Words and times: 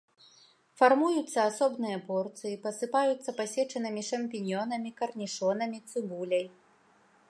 Фармуюцца 0.79 1.39
асобныя 1.49 1.97
порцыі, 2.07 2.55
пасыпаюцца 2.65 3.37
пасечанымі 3.43 4.01
шампіньёнамі, 4.11 4.89
карнішонамі, 5.01 5.77
цыбуляй. 5.93 6.45